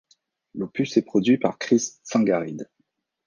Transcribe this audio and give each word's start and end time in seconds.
L'opus 0.55 0.97
est 0.97 1.03
produit 1.05 1.37
par 1.37 1.59
Chris 1.59 1.77
Tsangarides. 2.03 2.67